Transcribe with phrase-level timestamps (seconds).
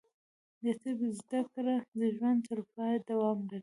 [0.63, 3.59] د طب زده کړه د ژوند تر پایه دوام لري.